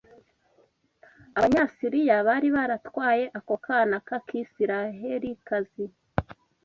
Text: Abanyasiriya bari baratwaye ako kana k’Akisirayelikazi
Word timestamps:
Abanyasiriya 1.37 2.15
bari 2.27 2.47
baratwaye 2.55 3.23
ako 3.37 3.55
kana 3.65 3.95
k’Akisirayelikazi 4.07 5.85